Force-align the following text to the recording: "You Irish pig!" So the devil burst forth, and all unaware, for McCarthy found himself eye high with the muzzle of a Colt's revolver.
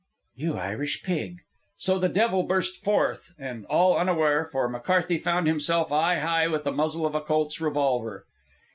"You 0.33 0.55
Irish 0.57 1.03
pig!" 1.03 1.41
So 1.77 1.99
the 1.99 2.09
devil 2.09 2.41
burst 2.41 2.83
forth, 2.83 3.35
and 3.37 3.67
all 3.67 3.95
unaware, 3.95 4.47
for 4.51 4.67
McCarthy 4.67 5.19
found 5.19 5.45
himself 5.45 5.91
eye 5.91 6.17
high 6.17 6.47
with 6.47 6.63
the 6.63 6.71
muzzle 6.71 7.05
of 7.05 7.13
a 7.13 7.21
Colt's 7.21 7.61
revolver. 7.61 8.25